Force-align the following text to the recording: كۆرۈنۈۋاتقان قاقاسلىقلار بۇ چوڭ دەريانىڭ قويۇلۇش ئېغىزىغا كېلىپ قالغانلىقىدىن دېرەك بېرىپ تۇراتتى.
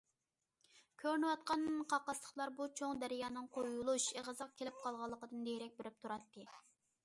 كۆرۈنۈۋاتقان 1.03 1.65
قاقاسلىقلار 1.91 2.53
بۇ 2.61 2.67
چوڭ 2.81 3.03
دەريانىڭ 3.05 3.49
قويۇلۇش 3.59 4.09
ئېغىزىغا 4.17 4.59
كېلىپ 4.63 4.83
قالغانلىقىدىن 4.87 5.49
دېرەك 5.51 5.77
بېرىپ 5.83 6.01
تۇراتتى. 6.07 6.47